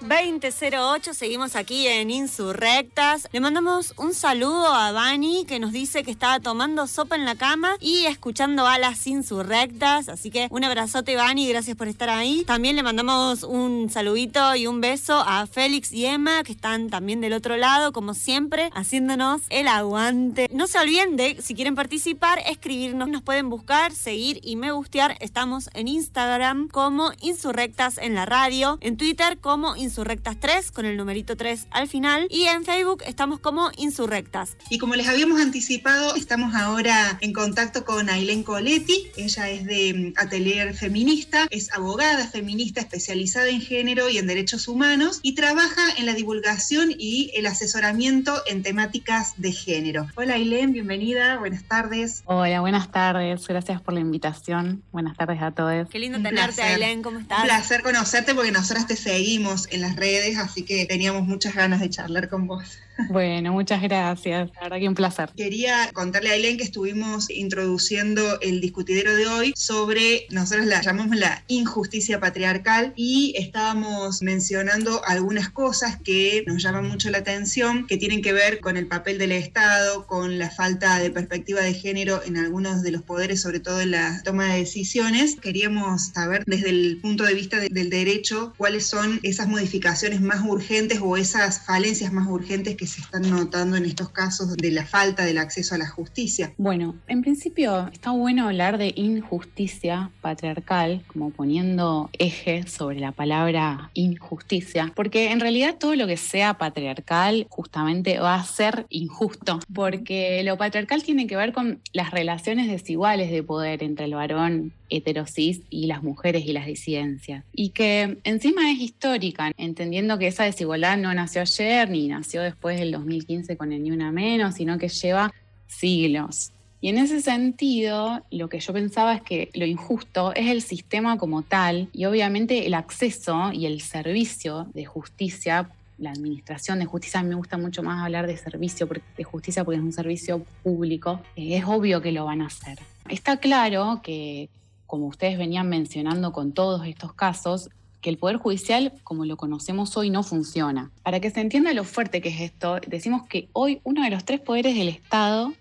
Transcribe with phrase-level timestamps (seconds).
[0.00, 3.28] 2008, seguimos aquí en Insurrectas.
[3.32, 7.34] Le mandamos un saludo a Vani que nos dice que estaba tomando sopa en la
[7.34, 10.08] cama y escuchando a las Insurrectas.
[10.08, 12.44] Así que un abrazote, Vani, gracias por estar ahí.
[12.46, 17.20] También le mandamos un saludito y un beso a Félix y Emma que están también
[17.20, 20.48] del otro lado, como siempre, haciéndonos el aguante.
[20.52, 23.08] No se olviden de, si quieren participar, escribirnos.
[23.08, 25.16] Nos pueden buscar, seguir y me gustear.
[25.20, 30.96] Estamos en Instagram como Insurrectas en la radio, en Twitter como Insurrectas 3 con el
[30.96, 34.56] numerito 3 al final y en Facebook estamos como Insurrectas.
[34.70, 39.10] Y como les habíamos anticipado, estamos ahora en contacto con Ailén Coletti.
[39.16, 44.68] Ella es de mm, Atelier Feminista, es abogada feminista especializada en género y en derechos
[44.68, 50.06] humanos y trabaja en la divulgación y el asesoramiento en temáticas de género.
[50.16, 52.22] Hola Ailén, bienvenida, buenas tardes.
[52.26, 54.82] Hola, buenas tardes, gracias por la invitación.
[54.92, 55.88] Buenas tardes a todos.
[55.88, 57.40] Qué lindo tenerte, Ailén, ¿cómo estás?
[57.40, 61.80] Un placer conocerte porque nosotras te seguimos en las redes, así que teníamos muchas ganas
[61.80, 62.78] de charlar con vos.
[63.08, 64.50] Bueno, muchas gracias.
[64.54, 65.30] La verdad que un placer.
[65.36, 71.16] Quería contarle a Aileen que estuvimos introduciendo el discutidero de hoy sobre, nosotros la llamamos
[71.16, 77.96] la injusticia patriarcal y estábamos mencionando algunas cosas que nos llaman mucho la atención, que
[77.96, 82.20] tienen que ver con el papel del Estado, con la falta de perspectiva de género
[82.24, 85.36] en algunos de los poderes, sobre todo en la toma de decisiones.
[85.40, 90.98] Queríamos saber desde el punto de vista del derecho cuáles son esas modificaciones más urgentes
[91.00, 95.24] o esas falencias más urgentes que se están notando en estos casos de la falta
[95.24, 96.52] del acceso a la justicia?
[96.56, 103.90] Bueno, en principio está bueno hablar de injusticia patriarcal, como poniendo eje sobre la palabra
[103.94, 110.42] injusticia, porque en realidad todo lo que sea patriarcal justamente va a ser injusto, porque
[110.44, 115.62] lo patriarcal tiene que ver con las relaciones desiguales de poder entre el varón heterosis
[115.70, 117.44] y las mujeres y las disidencias.
[117.52, 122.77] Y que encima es histórica, entendiendo que esa desigualdad no nació ayer ni nació después
[122.78, 125.32] del 2015 con el Ni Una Menos, sino que lleva
[125.66, 126.52] siglos.
[126.80, 131.18] Y en ese sentido, lo que yo pensaba es que lo injusto es el sistema
[131.18, 137.20] como tal y obviamente el acceso y el servicio de justicia la administración de justicia,
[137.20, 140.44] a mí me gusta mucho más hablar de servicio de justicia porque es un servicio
[140.62, 142.78] público, eh, es obvio que lo van a hacer.
[143.08, 144.48] Está claro que
[144.86, 147.68] como ustedes venían mencionando con todos estos casos,
[148.00, 150.90] que el Poder Judicial, como lo conocemos hoy, no funciona.
[151.02, 154.24] Para que se entienda lo fuerte que es esto, decimos que hoy uno de los
[154.24, 155.52] tres poderes del Estado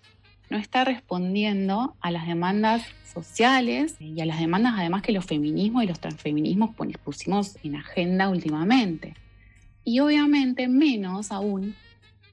[0.49, 2.83] no está respondiendo a las demandas
[3.13, 8.29] sociales y a las demandas además que los feminismos y los transfeminismos pusimos en agenda
[8.29, 9.13] últimamente.
[9.83, 11.75] Y obviamente menos aún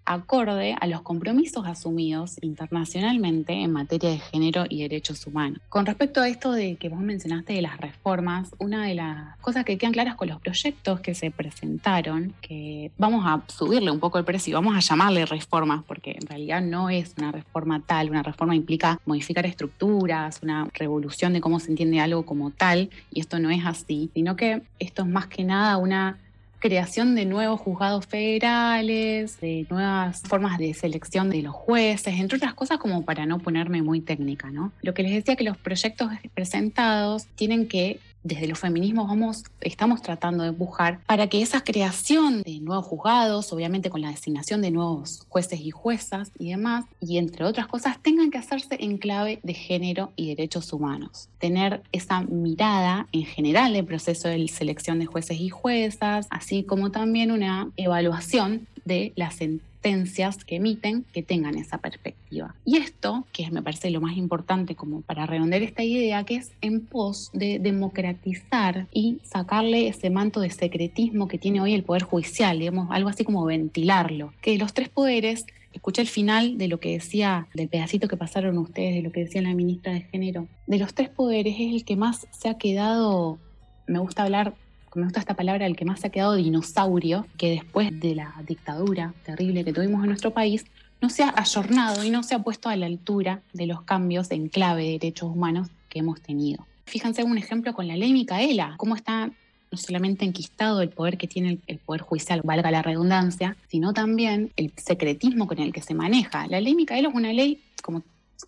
[0.04, 5.60] acorde a los compromisos asumidos internacionalmente en materia de género y derechos humanos.
[5.68, 9.64] Con respecto a esto de que vos mencionaste de las reformas, una de las cosas
[9.64, 14.18] que quedan claras con los proyectos que se presentaron, que vamos a subirle un poco
[14.18, 18.10] el precio y vamos a llamarle reformas, porque en realidad no es una reforma tal,
[18.10, 23.20] una reforma implica modificar estructuras, una revolución de cómo se entiende algo como tal, y
[23.20, 26.18] esto no es así, sino que esto es más que nada una
[26.64, 32.54] creación de nuevos juzgados federales, de nuevas formas de selección de los jueces, entre otras
[32.54, 34.72] cosas como para no ponerme muy técnica, ¿no?
[34.80, 40.02] Lo que les decía que los proyectos presentados tienen que desde los feminismos vamos, estamos
[40.02, 44.70] tratando de empujar para que esa creación de nuevos juzgados, obviamente con la designación de
[44.70, 49.40] nuevos jueces y juezas y demás, y entre otras cosas, tengan que hacerse en clave
[49.42, 51.28] de género y derechos humanos.
[51.38, 56.90] Tener esa mirada en general del proceso de selección de jueces y juezas, así como
[56.90, 59.40] también una evaluación de las
[59.84, 62.54] sentencias que emiten que tengan esa perspectiva.
[62.64, 66.52] Y esto, que me parece lo más importante como para redondear esta idea, que es
[66.62, 72.02] en pos de democratizar y sacarle ese manto de secretismo que tiene hoy el Poder
[72.02, 76.80] Judicial, digamos, algo así como ventilarlo, que los tres poderes escuché el final de lo
[76.80, 80.46] que decía, del pedacito que pasaron ustedes, de lo que decía la ministra de Género.
[80.66, 83.38] De los tres poderes es el que más se ha quedado,
[83.86, 84.54] me gusta hablar
[84.94, 88.34] me gusta esta palabra, el que más se ha quedado dinosaurio, que después de la
[88.46, 90.64] dictadura terrible que tuvimos en nuestro país,
[91.00, 94.30] no se ha ayornado y no se ha puesto a la altura de los cambios
[94.30, 96.66] en clave de derechos humanos que hemos tenido.
[96.86, 99.30] Fíjense un ejemplo con la ley Micaela, cómo está
[99.70, 104.52] no solamente enquistado el poder que tiene el Poder Judicial, valga la redundancia, sino también
[104.56, 106.46] el secretismo con el que se maneja.
[106.46, 108.02] La ley Micaela es una ley, como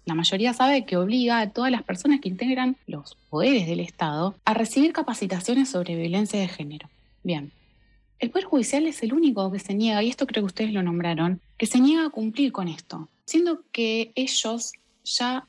[0.04, 4.34] la mayoría sabe que obliga a todas las personas que integran los poderes del Estado
[4.44, 6.88] a recibir capacitaciones sobre violencia de género.
[7.22, 7.52] Bien,
[8.18, 10.82] el Poder Judicial es el único que se niega, y esto creo que ustedes lo
[10.82, 14.72] nombraron, que se niega a cumplir con esto, siendo que ellos
[15.04, 15.46] ya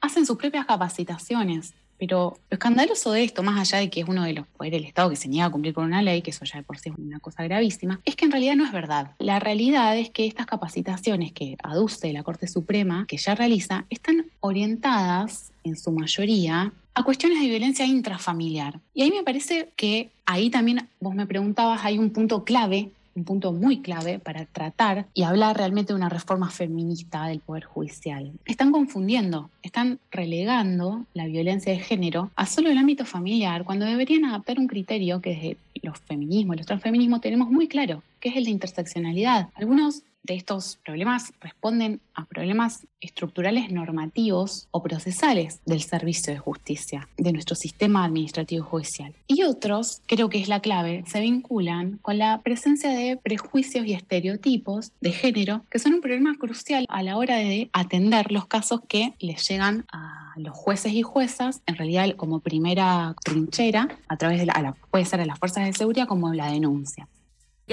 [0.00, 4.24] hacen sus propias capacitaciones Pero lo escandaloso de esto, más allá de que es uno
[4.24, 6.44] de los poderes del Estado que se niega a cumplir con una ley, que eso
[6.44, 9.12] ya de por sí es una cosa gravísima, es que en realidad no es verdad.
[9.18, 14.26] La realidad es que estas capacitaciones que aduce la Corte Suprema, que ya realiza, están
[14.40, 18.80] orientadas en su mayoría a cuestiones de violencia intrafamiliar.
[18.94, 23.24] Y ahí me parece que ahí también vos me preguntabas, hay un punto clave un
[23.24, 28.32] punto muy clave para tratar y hablar realmente de una reforma feminista del Poder Judicial.
[28.44, 34.24] Están confundiendo, están relegando la violencia de género a solo el ámbito familiar, cuando deberían
[34.26, 38.44] adaptar un criterio que desde los feminismos, los transfeminismos tenemos muy claro, que es el
[38.44, 39.48] de interseccionalidad.
[39.54, 47.08] Algunos de estos problemas responden a problemas estructurales normativos o procesales del servicio de justicia,
[47.16, 49.14] de nuestro sistema administrativo judicial.
[49.26, 53.92] Y otros, creo que es la clave, se vinculan con la presencia de prejuicios y
[53.92, 58.80] estereotipos de género, que son un problema crucial a la hora de atender los casos
[58.88, 64.38] que les llegan a los jueces y juezas, en realidad como primera trinchera, a través
[64.40, 67.08] de la, puede ser a las fuerzas de seguridad como la denuncia.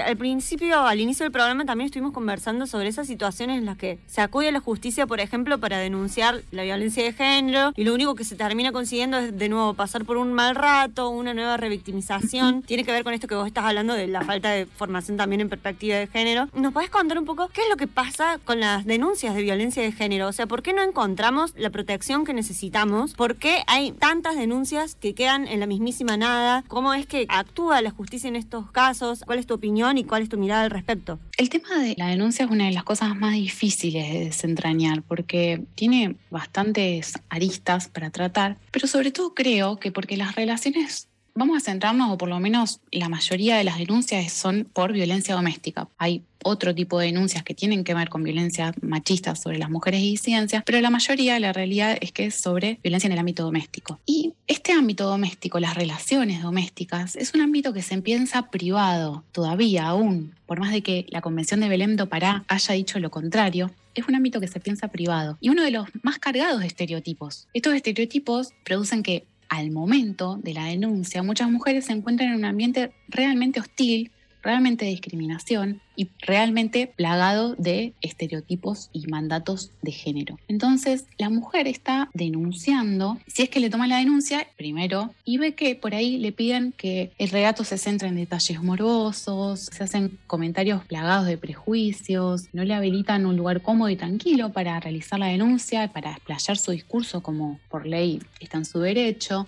[0.02, 4.00] Al principio, al inicio del programa, también estuvimos conversando sobre esas situaciones en las que
[4.08, 7.94] se acude a la justicia, por ejemplo, para denunciar la violencia de género y lo
[7.94, 11.58] único que se termina consiguiendo es de nuevo pasar por un mal rato, una nueva
[11.58, 12.64] revictimización.
[12.66, 15.42] Tiene que ver con esto que vos estás hablando de la falta de formación también
[15.42, 16.50] en perspectiva de género.
[16.56, 19.84] ¿Nos podés contar un poco qué es lo que pasa con las denuncias de violencia
[19.84, 20.28] de género?
[20.28, 23.14] O sea, ¿por qué no encontramos la protección que necesitamos?
[23.14, 26.64] ¿Por qué hay tantas denuncias que quedan en la mismísima nada?
[26.68, 29.22] ¿Cómo es que actúa la justicia en estos casos?
[29.24, 29.83] ¿Cuál es tu opinión?
[29.98, 31.20] Y cuál es tu mirada al respecto.
[31.38, 35.64] El tema de la denuncia es una de las cosas más difíciles de desentrañar porque
[35.76, 41.62] tiene bastantes aristas para tratar, pero sobre todo creo que porque las relaciones Vamos a
[41.62, 45.90] centrarnos, o por lo menos la mayoría de las denuncias son por violencia doméstica.
[45.98, 50.02] Hay otro tipo de denuncias que tienen que ver con violencia machista sobre las mujeres
[50.02, 53.44] y disidencias, pero la mayoría, la realidad es que es sobre violencia en el ámbito
[53.44, 54.00] doméstico.
[54.06, 59.88] Y este ámbito doméstico, las relaciones domésticas, es un ámbito que se piensa privado todavía
[59.88, 63.72] aún, por más de que la Convención de Belém do Pará haya dicho lo contrario,
[63.96, 67.48] es un ámbito que se piensa privado y uno de los más cargados de estereotipos.
[67.54, 72.46] Estos estereotipos producen que al momento de la denuncia, muchas mujeres se encuentran en un
[72.46, 74.12] ambiente realmente hostil,
[74.44, 80.40] realmente de discriminación y realmente plagado de estereotipos y mandatos de género.
[80.48, 85.54] Entonces, la mujer está denunciando, si es que le toma la denuncia, primero, y ve
[85.54, 90.18] que por ahí le piden que el relato se centre en detalles morbosos, se hacen
[90.28, 95.28] comentarios plagados de prejuicios, no le habilitan un lugar cómodo y tranquilo para realizar la
[95.28, 99.48] denuncia, para explayar su discurso como por ley está en su derecho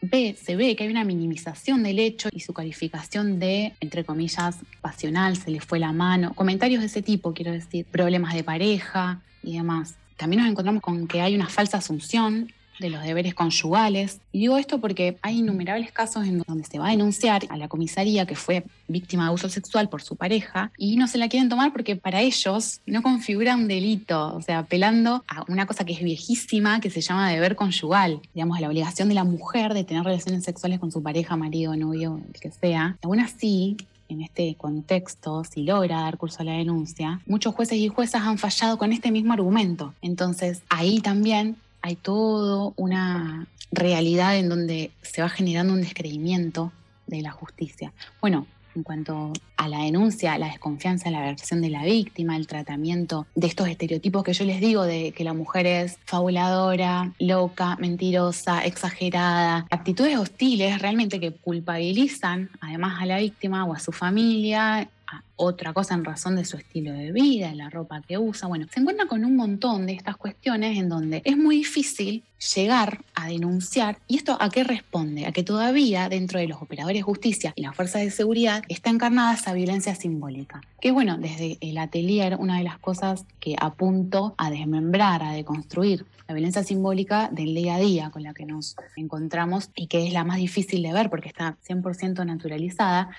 [0.00, 4.58] ve, se ve que hay una minimización del hecho y su calificación de, entre comillas,
[4.80, 9.20] pasional, se le fue la mano, comentarios de ese tipo, quiero decir, problemas de pareja
[9.42, 9.96] y demás.
[10.16, 14.20] También nos encontramos con que hay una falsa asunción de los deberes conyugales.
[14.32, 17.68] Y digo esto porque hay innumerables casos en donde se va a denunciar a la
[17.68, 21.48] comisaría que fue víctima de abuso sexual por su pareja y no se la quieren
[21.48, 25.92] tomar porque para ellos no configura un delito, o sea, apelando a una cosa que
[25.92, 30.04] es viejísima que se llama deber conyugal, digamos, la obligación de la mujer de tener
[30.04, 32.96] relaciones sexuales con su pareja, marido, novio, el que sea.
[33.02, 33.76] Aún así,
[34.08, 38.38] en este contexto, si logra dar curso a la denuncia, muchos jueces y juezas han
[38.38, 39.94] fallado con este mismo argumento.
[40.02, 46.72] Entonces, ahí también hay todo una realidad en donde se va generando un descreimiento
[47.06, 47.92] de la justicia.
[48.22, 53.26] Bueno, en cuanto a la denuncia, la desconfianza la versión de la víctima, el tratamiento
[53.34, 58.64] de estos estereotipos que yo les digo de que la mujer es fabuladora, loca, mentirosa,
[58.64, 64.88] exagerada, actitudes hostiles realmente que culpabilizan además a la víctima o a su familia
[65.36, 68.48] otra cosa en razón de su estilo de vida, la ropa que usa.
[68.48, 72.22] Bueno, se encuentra con un montón de estas cuestiones en donde es muy difícil
[72.54, 73.98] llegar a denunciar.
[74.06, 75.26] ¿Y esto a qué responde?
[75.26, 78.90] A que todavía dentro de los operadores de justicia y las fuerzas de seguridad está
[78.90, 80.60] encarnada esa violencia simbólica.
[80.80, 86.06] Que bueno, desde el atelier, una de las cosas que apunto a desmembrar, a deconstruir,
[86.26, 90.12] la violencia simbólica del día a día con la que nos encontramos y que es
[90.12, 93.10] la más difícil de ver porque está 100% naturalizada,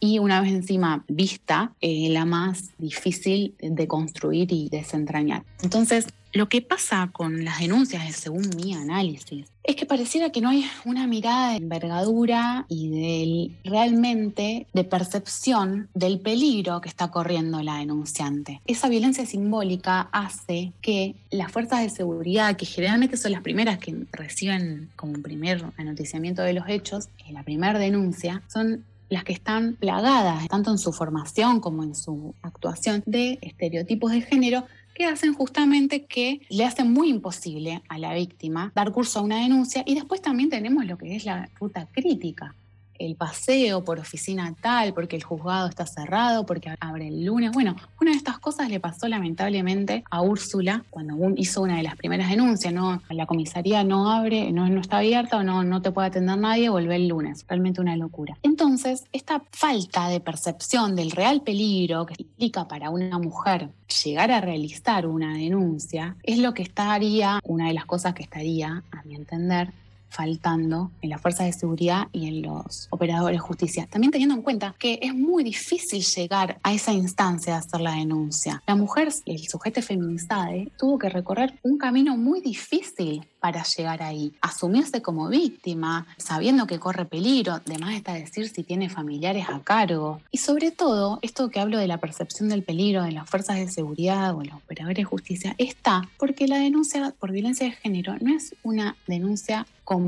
[0.00, 5.44] y una vez encima vista, eh, la más difícil de construir y desentrañar.
[5.62, 10.48] Entonces, lo que pasa con las denuncias, según mi análisis, es que pareciera que no
[10.48, 17.62] hay una mirada de envergadura y de realmente de percepción del peligro que está corriendo
[17.62, 18.60] la denunciante.
[18.66, 23.94] Esa violencia simbólica hace que las fuerzas de seguridad, que generalmente son las primeras que
[24.10, 30.46] reciben como primer anoticiamiento de los hechos, la primera denuncia, son las que están plagadas,
[30.48, 36.04] tanto en su formación como en su actuación, de estereotipos de género que hacen justamente
[36.04, 39.82] que le hacen muy imposible a la víctima dar curso a una denuncia.
[39.86, 42.54] Y después también tenemos lo que es la ruta crítica
[42.98, 47.52] el paseo por oficina tal, porque el juzgado está cerrado, porque abre el lunes.
[47.52, 51.96] Bueno, una de estas cosas le pasó lamentablemente a Úrsula cuando hizo una de las
[51.96, 53.02] primeras denuncias, ¿no?
[53.10, 56.96] La comisaría no abre, no, está abierta o no, no te puede atender nadie, vuelve
[56.96, 57.44] el lunes.
[57.48, 58.36] Realmente una locura.
[58.42, 63.70] Entonces, esta falta de percepción del real peligro que implica para una mujer
[64.04, 68.82] llegar a realizar una denuncia es lo que estaría, una de las cosas que estaría,
[68.90, 69.72] a mi entender,
[70.14, 73.86] faltando en las fuerzas de seguridad y en los operadores de justicia.
[73.90, 77.92] También teniendo en cuenta que es muy difícil llegar a esa instancia de hacer la
[77.92, 78.62] denuncia.
[78.66, 84.32] La mujer, el sujeto feminizado, tuvo que recorrer un camino muy difícil para llegar ahí.
[84.40, 90.20] Asumirse como víctima, sabiendo que corre peligro, además está decir si tiene familiares a cargo.
[90.30, 93.68] Y sobre todo, esto que hablo de la percepción del peligro de las fuerzas de
[93.68, 98.34] seguridad o los operadores de justicia, está porque la denuncia por violencia de género no
[98.34, 100.03] es una denuncia común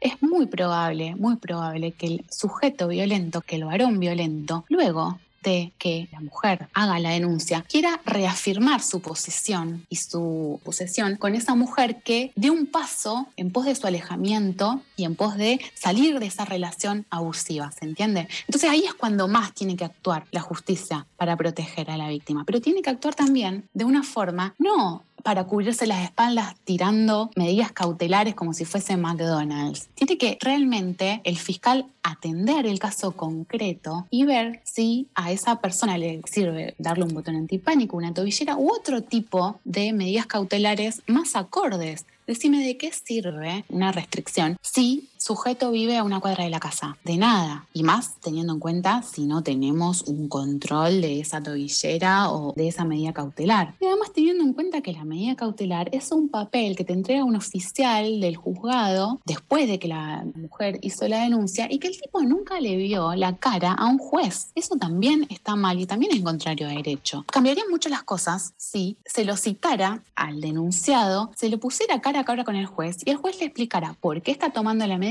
[0.00, 5.72] es muy probable, muy probable que el sujeto violento, que el varón violento, luego de
[5.78, 11.54] que la mujer haga la denuncia, quiera reafirmar su posesión y su posesión con esa
[11.54, 16.18] mujer que dio un paso en pos de su alejamiento y en pos de salir
[16.18, 18.28] de esa relación abusiva, ¿se entiende?
[18.46, 22.44] Entonces ahí es cuando más tiene que actuar la justicia para proteger a la víctima,
[22.44, 27.72] pero tiene que actuar también de una forma no para cubrirse las espaldas tirando medidas
[27.72, 29.88] cautelares como si fuese McDonald's.
[29.94, 35.98] Tiene que realmente el fiscal atender el caso concreto y ver si a esa persona
[35.98, 41.36] le sirve darle un botón antipánico, una tobillera u otro tipo de medidas cautelares más
[41.36, 42.06] acordes.
[42.26, 46.96] Decime de qué sirve una restricción si sujeto vive a una cuadra de la casa.
[47.04, 47.66] De nada.
[47.74, 52.68] Y más teniendo en cuenta si no tenemos un control de esa tobillera o de
[52.68, 53.74] esa medida cautelar.
[53.80, 57.24] Y además teniendo en cuenta que la medida cautelar es un papel que te entrega
[57.24, 62.00] un oficial del juzgado después de que la mujer hizo la denuncia y que el
[62.00, 64.50] tipo nunca le vio la cara a un juez.
[64.54, 67.24] Eso también está mal y también es contrario a derecho.
[67.30, 72.24] Cambiarían mucho las cosas si se lo citara al denunciado, se le pusiera cara a
[72.24, 75.09] cara con el juez y el juez le explicara por qué está tomando la medida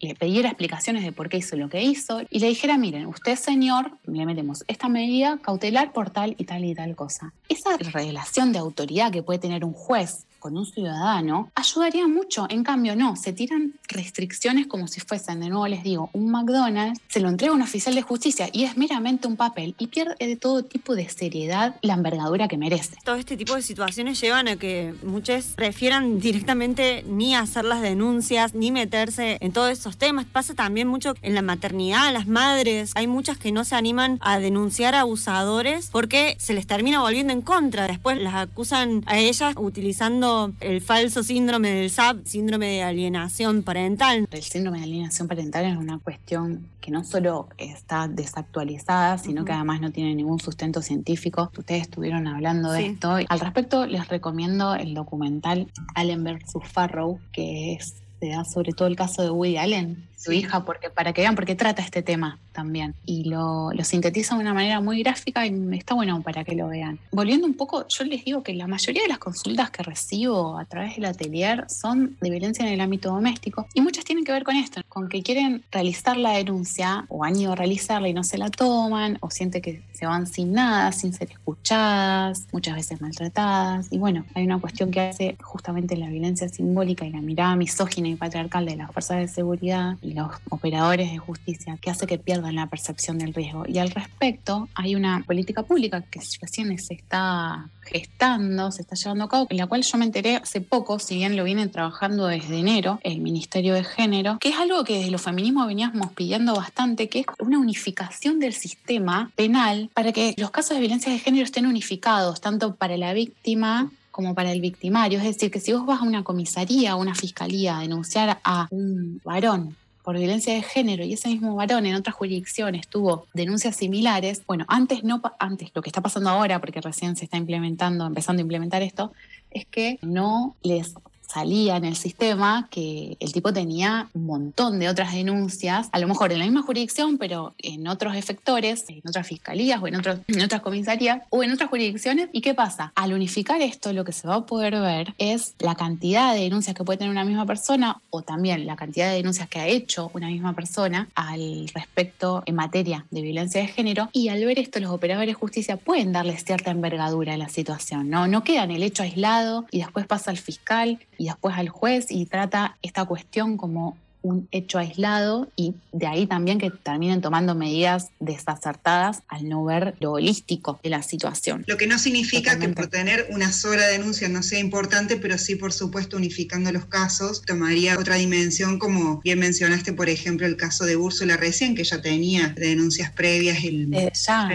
[0.00, 3.36] le pidiera explicaciones de por qué hizo lo que hizo y le dijera, miren, usted
[3.36, 7.32] señor, le metemos esta medida cautelar por tal y tal y tal cosa.
[7.48, 12.46] Esa relación de autoridad que puede tener un juez con un ciudadano, ayudaría mucho.
[12.48, 17.00] En cambio, no, se tiran restricciones como si fuesen, de nuevo les digo, un McDonald's,
[17.08, 20.36] se lo entrega un oficial de justicia y es meramente un papel y pierde de
[20.36, 22.96] todo tipo de seriedad la envergadura que merece.
[23.04, 28.54] Todo este tipo de situaciones llevan a que muchos prefieran directamente ni hacer las denuncias,
[28.54, 30.26] ni meterse en todos esos temas.
[30.26, 34.38] Pasa también mucho en la maternidad, las madres, hay muchas que no se animan a
[34.38, 37.86] denunciar abusadores porque se les termina volviendo en contra.
[37.86, 40.29] Después las acusan a ellas utilizando
[40.60, 44.28] el falso síndrome del SAP, síndrome de alienación parental.
[44.30, 49.52] El síndrome de alienación parental es una cuestión que no solo está desactualizada, sino que
[49.52, 51.50] además no tiene ningún sustento científico.
[51.56, 53.16] Ustedes estuvieron hablando de esto.
[53.28, 56.54] Al respecto, les recomiendo el documental Allen vs.
[56.64, 60.90] Farrow, que es se da sobre todo el caso de Woody Allen, su hija, porque,
[60.90, 62.94] para que vean por qué trata este tema también.
[63.06, 66.68] Y lo, lo, sintetiza de una manera muy gráfica y está bueno para que lo
[66.68, 66.98] vean.
[67.10, 70.64] Volviendo un poco, yo les digo que la mayoría de las consultas que recibo a
[70.66, 74.44] través del atelier son de violencia en el ámbito doméstico y muchas tienen que ver
[74.44, 78.24] con esto, con que quieren realizar la denuncia o han ido a realizarla y no
[78.24, 83.00] se la toman o sienten que se van sin nada, sin ser escuchadas, muchas veces
[83.00, 83.88] maltratadas.
[83.90, 88.08] Y bueno, hay una cuestión que hace justamente la violencia simbólica y la mirada misógina
[88.08, 92.56] y patriarcal de las fuerzas de seguridad los operadores de justicia que hace que pierdan
[92.56, 93.64] la percepción del riesgo.
[93.66, 99.24] Y al respecto, hay una política pública que recién se está gestando, se está llevando
[99.24, 102.26] a cabo, en la cual yo me enteré hace poco, si bien lo vienen trabajando
[102.26, 106.54] desde enero, el Ministerio de Género, que es algo que desde los feminismos veníamos pidiendo
[106.54, 111.18] bastante, que es una unificación del sistema penal para que los casos de violencia de
[111.18, 115.18] género estén unificados, tanto para la víctima como para el victimario.
[115.18, 118.68] Es decir, que si vos vas a una comisaría o una fiscalía a denunciar a
[118.70, 119.76] un varón
[120.10, 124.64] por violencia de género y ese mismo varón en otras jurisdicciones tuvo denuncias similares, bueno,
[124.66, 128.42] antes no antes lo que está pasando ahora porque recién se está implementando, empezando a
[128.42, 129.12] implementar esto,
[129.52, 130.94] es que no les
[131.32, 136.08] salía en el sistema que el tipo tenía un montón de otras denuncias, a lo
[136.08, 140.18] mejor en la misma jurisdicción, pero en otros efectores, en otras fiscalías o en, otros,
[140.26, 142.28] en otras comisarías o en otras jurisdicciones.
[142.32, 142.92] ¿Y qué pasa?
[142.96, 146.74] Al unificar esto, lo que se va a poder ver es la cantidad de denuncias
[146.74, 150.10] que puede tener una misma persona o también la cantidad de denuncias que ha hecho
[150.14, 154.08] una misma persona al respecto en materia de violencia de género.
[154.12, 158.10] Y al ver esto, los operadores de justicia pueden darle cierta envergadura a la situación.
[158.10, 161.68] No, no queda en el hecho aislado y después pasa al fiscal y después al
[161.68, 167.20] juez y trata esta cuestión como un hecho aislado y de ahí también que terminen
[167.20, 171.64] tomando medidas desacertadas al no ver lo holístico de la situación.
[171.66, 175.56] Lo que no significa que por tener una sola denuncia no sea importante, pero sí,
[175.56, 180.84] por supuesto, unificando los casos, tomaría otra dimensión, como bien mencionaste, por ejemplo, el caso
[180.86, 184.48] de Úrsula recién, que ya tenía denuncias previas el desde ya,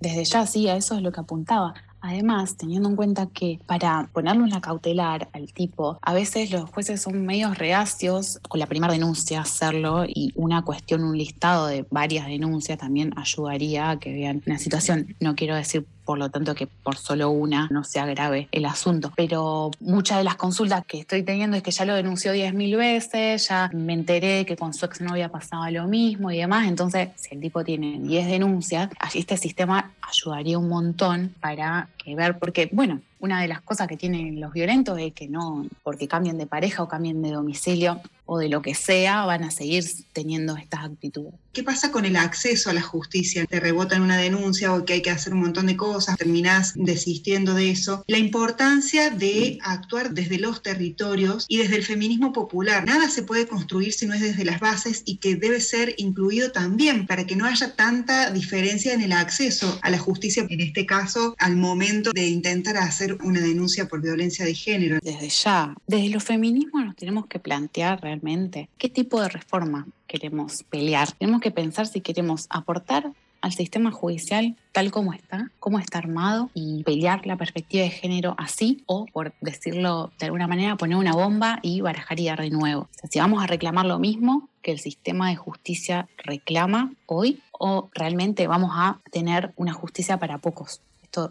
[0.00, 1.74] Desde ya, sí, a eso es lo que apuntaba.
[2.06, 7.00] Además, teniendo en cuenta que para ponerle una cautelar al tipo, a veces los jueces
[7.00, 12.26] son medios reacios con la primera denuncia hacerlo y una cuestión, un listado de varias
[12.26, 15.16] denuncias también ayudaría a que vean una situación.
[15.18, 19.12] No quiero decir por lo tanto que por solo una no se agrave el asunto.
[19.16, 23.48] Pero muchas de las consultas que estoy teniendo es que ya lo denunció 10.000 veces,
[23.48, 27.34] ya me enteré que con su ex había pasado lo mismo y demás, entonces si
[27.34, 33.00] el tipo tiene 10 denuncias, este sistema ayudaría un montón para que ver, porque bueno,
[33.20, 36.82] una de las cosas que tienen los violentos es que no, porque cambien de pareja
[36.82, 41.34] o cambien de domicilio o de lo que sea, van a seguir teniendo estas actitudes.
[41.54, 43.46] ¿Qué pasa con el acceso a la justicia?
[43.46, 47.54] Te rebotan una denuncia o que hay que hacer un montón de cosas, terminás desistiendo
[47.54, 48.02] de eso.
[48.08, 52.84] La importancia de actuar desde los territorios y desde el feminismo popular.
[52.84, 56.50] Nada se puede construir si no es desde las bases y que debe ser incluido
[56.50, 60.86] también para que no haya tanta diferencia en el acceso a la justicia, en este
[60.86, 64.98] caso, al momento de intentar hacer una denuncia por violencia de género.
[65.00, 70.62] Desde ya, desde los feminismos nos tenemos que plantear realmente qué tipo de reforma queremos
[70.64, 71.12] pelear.
[71.12, 76.50] Tenemos que pensar si queremos aportar al sistema judicial tal como está, cómo está armado
[76.54, 81.12] y pelear la perspectiva de género así o, por decirlo de alguna manera, poner una
[81.12, 82.88] bomba y barajar y dar de nuevo.
[83.10, 88.46] si vamos a reclamar lo mismo que el sistema de justicia reclama hoy o realmente
[88.46, 90.80] vamos a tener una justicia para pocos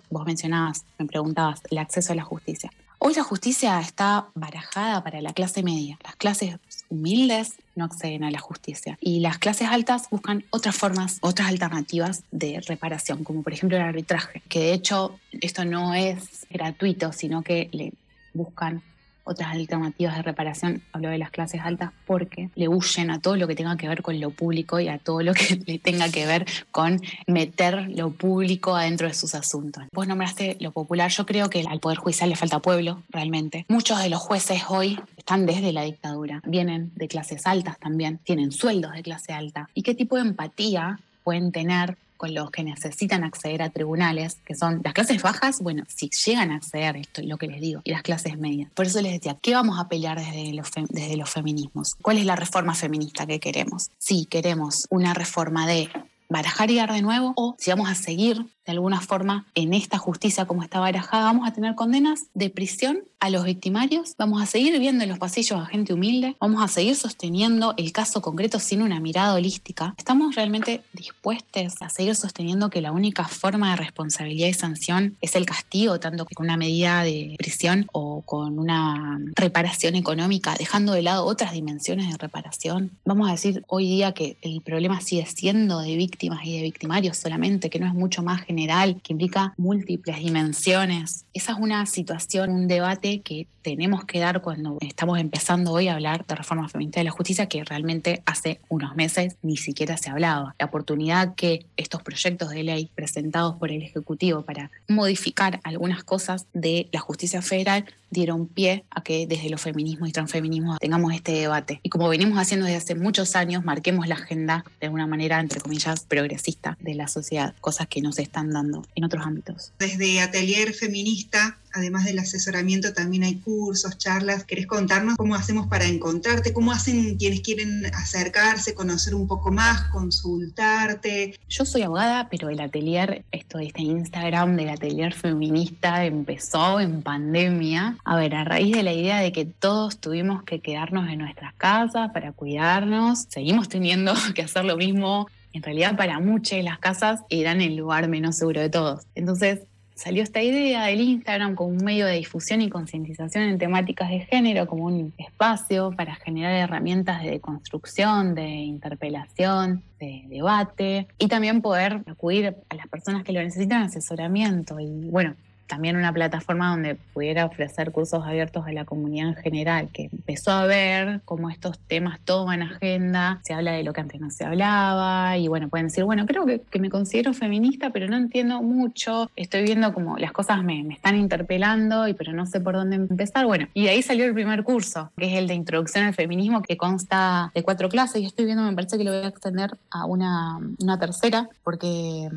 [0.10, 2.72] vos mencionabas, me preguntabas, el acceso a la justicia.
[3.00, 6.00] Hoy la justicia está barajada para la clase media.
[6.04, 6.58] Las clases
[6.94, 8.98] humildes no acceden a la justicia.
[9.02, 13.84] Y las clases altas buscan otras formas, otras alternativas de reparación, como por ejemplo el
[13.84, 17.94] arbitraje, que de hecho esto no es gratuito, sino que le
[18.34, 18.82] buscan
[19.24, 23.48] otras alternativas de reparación, hablo de las clases altas, porque le huyen a todo lo
[23.48, 26.26] que tenga que ver con lo público y a todo lo que le tenga que
[26.26, 29.84] ver con meter lo público adentro de sus asuntos.
[29.94, 33.66] Vos nombraste lo popular, yo creo que al Poder Judicial le falta pueblo, realmente.
[33.70, 38.52] Muchos de los jueces hoy están desde la dictadura, vienen de clases altas también, tienen
[38.52, 39.70] sueldos de clase alta.
[39.74, 41.98] ¿Y qué tipo de empatía pueden tener
[42.32, 46.56] los que necesitan acceder a tribunales, que son las clases bajas, bueno, si llegan a
[46.56, 48.70] acceder, esto es lo que les digo, y las clases medias.
[48.74, 51.96] Por eso les decía, ¿qué vamos a pelear desde los, desde los feminismos?
[52.02, 53.92] ¿Cuál es la reforma feminista que queremos?
[53.98, 55.90] Si queremos una reforma de
[56.30, 59.98] barajar y dar de nuevo, o si vamos a seguir de alguna forma en esta
[59.98, 64.46] justicia como está barajada, vamos a tener condenas de prisión a los victimarios, vamos a
[64.46, 68.60] seguir viendo en los pasillos a gente humilde, vamos a seguir sosteniendo el caso concreto
[68.60, 69.96] sin una mirada holística.
[69.98, 75.36] ¿Estamos realmente dispuestos a seguir sosteniendo que la única forma de responsabilidad y sanción es
[75.36, 81.02] el castigo, tanto con una medida de prisión o con una reparación económica, dejando de
[81.02, 82.92] lado otras dimensiones de reparación?
[83.06, 87.18] Vamos a decir hoy día que el problema sigue siendo de víctimas y de victimarios
[87.18, 91.26] solamente, que no es mucho más general, que implica múltiples dimensiones.
[91.34, 95.94] Esa es una situación, un debate que tenemos que dar cuando estamos empezando hoy a
[95.96, 100.12] hablar de reforma feminista de la justicia, que realmente hace unos meses ni siquiera se
[100.12, 100.54] hablaba.
[100.60, 106.46] La oportunidad que estos proyectos de ley presentados por el Ejecutivo para modificar algunas cosas
[106.54, 111.32] de la justicia federal dieron pie a que desde los feminismos y transfeminismos tengamos este
[111.32, 111.80] debate.
[111.84, 115.60] Y como venimos haciendo desde hace muchos años, marquemos la agenda de alguna manera, entre
[115.60, 119.72] comillas, progresista de la sociedad, cosas que nos están dando en otros ámbitos.
[119.80, 124.46] Desde Atelier Feminista además del asesoramiento, también hay cursos, charlas.
[124.46, 126.54] ¿Querés contarnos cómo hacemos para encontrarte?
[126.54, 131.36] ¿Cómo hacen quienes quieren acercarse, conocer un poco más, consultarte?
[131.50, 137.98] Yo soy abogada, pero el atelier, esto este Instagram del atelier feminista empezó en pandemia.
[138.06, 141.54] A ver, a raíz de la idea de que todos tuvimos que quedarnos en nuestras
[141.56, 147.22] casas para cuidarnos, seguimos teniendo que hacer lo mismo en realidad para muchas las casas
[147.30, 149.06] eran el lugar menos seguro de todos.
[149.16, 149.62] Entonces
[149.96, 154.22] salió esta idea del Instagram como un medio de difusión y concientización en temáticas de
[154.22, 161.62] género, como un espacio para generar herramientas de construcción, de interpelación, de debate y también
[161.62, 164.80] poder acudir a las personas que lo necesitan asesoramiento.
[164.80, 165.36] Y bueno,
[165.68, 170.52] también una plataforma donde pudiera ofrecer cursos abiertos a la comunidad en general, que empezó
[170.52, 174.46] a ver cómo estos temas toman agenda, se habla de lo que antes no se
[174.46, 179.32] hablaba, y bueno, pueden decir, bueno, creo que, me considero feminista, pero no entiendo mucho,
[179.38, 182.98] estoy viendo como las cosas me, me, están interpelando, y pero no sé por dónde
[182.98, 183.46] empezar.
[183.46, 186.62] Bueno, y de ahí salió el primer curso, que es el de introducción al feminismo,
[186.62, 189.78] que consta de cuatro clases, y estoy viendo, me parece que lo voy a extender
[189.92, 192.30] a una, una tercera, porque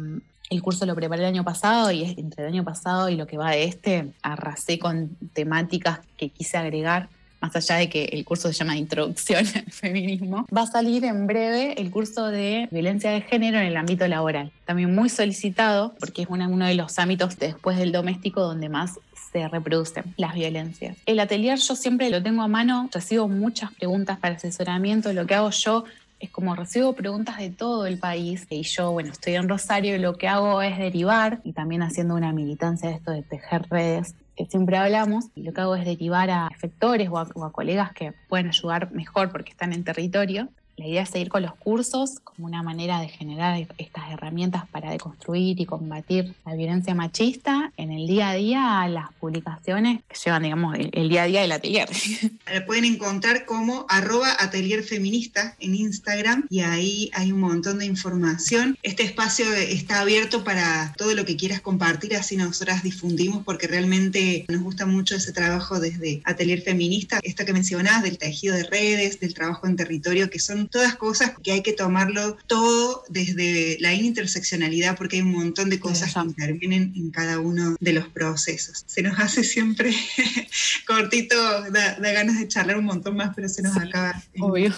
[0.51, 3.37] el curso lo preparé el año pasado y entre el año pasado y lo que
[3.37, 7.09] va de este, arrasé con temáticas que quise agregar,
[7.41, 10.47] más allá de que el curso se llama Introducción al Feminismo.
[10.57, 14.53] Va a salir en breve el curso de violencia de género en el ámbito laboral.
[14.65, 18.99] También muy solicitado porque es uno de los ámbitos después del doméstico donde más
[19.33, 20.97] se reproducen las violencias.
[21.05, 25.35] El atelier yo siempre lo tengo a mano, recibo muchas preguntas para asesoramiento, lo que
[25.35, 25.85] hago yo
[26.19, 29.99] es como recibo preguntas de todo el país y yo, bueno, estoy en Rosario y
[29.99, 34.15] lo que hago es derivar y también haciendo una militancia de esto de tejer redes
[34.37, 38.13] que siempre hablamos, y lo que hago es derivar a efectores o a, colegas que
[38.29, 42.47] pueden ayudar mejor porque están en territorio la idea es seguir con los cursos como
[42.47, 48.07] una manera de generar estas herramientas para deconstruir y combatir la violencia machista en el
[48.07, 51.89] día a día, las publicaciones que llevan, digamos, el, día a día del atelier.
[52.53, 57.87] La pueden encontrar como arroba atelier feminista en Instagram y ahí hay un montón de
[57.87, 58.77] información.
[58.83, 64.45] Este espacio está abierto para todo lo que quieras compartir, así nosotras difundimos porque realmente
[64.49, 69.21] nos gusta mucho ese trabajo desde atelier feminista, esto que mencionabas del tejido de redes,
[69.21, 73.95] del trabajo en territorio, que son todas cosas que hay que tomarlo todo desde la
[73.95, 78.85] interseccionalidad porque hay un montón de cosas que intervienen en cada uno de los procesos.
[78.87, 79.95] Se nos hace siempre
[80.87, 81.37] cortito,
[81.71, 84.23] da, ganas de charlar un montón más, pero se nos acaba.
[84.41, 84.75] Obvio.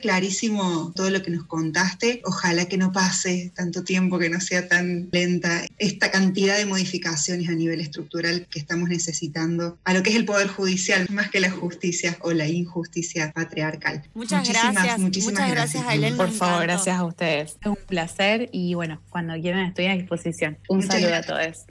[0.00, 2.22] clarísimo todo lo que nos contaste.
[2.24, 7.48] Ojalá que no pase tanto tiempo, que no sea tan lenta esta cantidad de modificaciones
[7.48, 11.40] a nivel estructural que estamos necesitando a lo que es el Poder Judicial, más que
[11.40, 14.02] la justicia o la injusticia patriarcal.
[14.14, 17.58] Muchas gracias Muchas gracias, a Por favor, gracias a ustedes.
[17.60, 20.58] Es un placer y bueno, cuando quieran estoy a disposición.
[20.68, 21.58] Un saludo a todos.